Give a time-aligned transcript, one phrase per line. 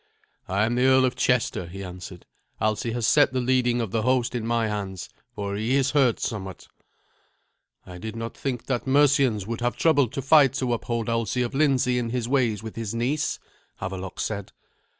[0.47, 2.25] "I am the Earl of Chester," he answered.
[2.59, 6.19] "Alsi has set the leading of the host in my hands, for he is hurt
[6.19, 6.67] somewhat."
[7.85, 11.53] "I did not think that Mercians would have troubled to fight to uphold Alsi of
[11.53, 13.37] Lindsey in his ways with his niece,"
[13.79, 14.53] Havelok said.